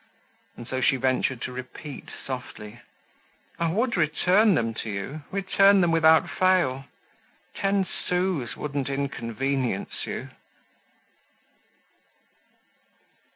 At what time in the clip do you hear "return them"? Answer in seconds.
3.95-4.73, 5.29-5.91